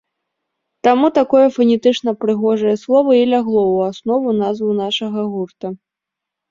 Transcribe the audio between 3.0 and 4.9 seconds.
і лягло ў аснову назвы